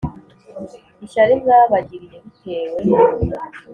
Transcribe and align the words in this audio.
ishyari 1.05 1.33
mwabagiriye 1.41 2.17
bitewe 2.23 2.77